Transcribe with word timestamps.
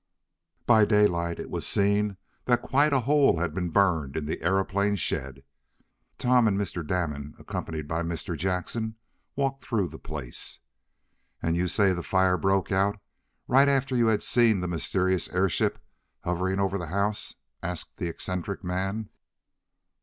By 0.65 0.83
daylight 0.85 1.39
it 1.39 1.51
was 1.51 1.67
seen 1.67 2.17
that 2.45 2.63
quite 2.63 2.91
a 2.91 3.01
hole 3.01 3.37
had 3.37 3.53
been 3.53 3.69
burned 3.69 4.17
in 4.17 4.25
the 4.25 4.41
aeroplane 4.41 4.95
shed. 4.95 5.43
Tom 6.17 6.47
and 6.47 6.57
Mr. 6.57 6.81
Damon, 6.83 7.35
accompanied 7.37 7.87
by 7.87 8.01
Mr. 8.01 8.35
Jackson, 8.35 8.95
walked 9.35 9.61
through 9.61 9.89
the 9.89 9.99
place. 9.99 10.59
"And 11.39 11.55
you 11.55 11.67
say 11.67 11.93
the 11.93 12.01
fire 12.01 12.35
broke 12.39 12.71
out 12.71 12.99
right 13.47 13.67
after 13.67 13.95
you 13.95 14.07
had 14.07 14.23
seen 14.23 14.59
the 14.59 14.67
mysterious 14.67 15.29
airship 15.29 15.77
hovering 16.23 16.59
over 16.59 16.79
the 16.79 16.87
house?" 16.87 17.35
asked 17.61 17.97
the 17.97 18.07
eccentric 18.07 18.63
man. 18.63 19.09